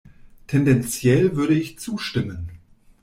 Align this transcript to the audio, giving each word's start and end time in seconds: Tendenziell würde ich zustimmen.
Tendenziell 0.47 1.35
würde 1.35 1.53
ich 1.53 1.77
zustimmen. 1.77 2.49